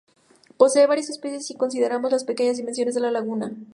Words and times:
Posee 0.57 0.87
varias 0.87 1.11
especies 1.11 1.45
si 1.45 1.55
consideramos 1.55 2.11
las 2.11 2.23
pequeñas 2.23 2.57
dimensiones 2.57 2.95
de 2.95 3.01
la 3.01 3.11
laguna. 3.11 3.51